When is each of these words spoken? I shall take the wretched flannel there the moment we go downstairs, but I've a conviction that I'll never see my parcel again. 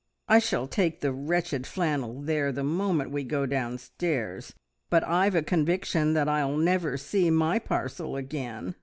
I 0.27 0.39
shall 0.39 0.65
take 0.65 1.01
the 1.01 1.11
wretched 1.11 1.67
flannel 1.67 2.23
there 2.23 2.51
the 2.51 2.63
moment 2.63 3.11
we 3.11 3.23
go 3.23 3.45
downstairs, 3.45 4.55
but 4.89 5.07
I've 5.07 5.35
a 5.35 5.43
conviction 5.43 6.13
that 6.13 6.27
I'll 6.27 6.57
never 6.57 6.97
see 6.97 7.29
my 7.29 7.59
parcel 7.59 8.15
again. 8.15 8.73